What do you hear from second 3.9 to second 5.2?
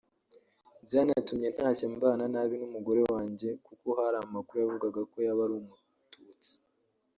hari amakuru yavugaga ko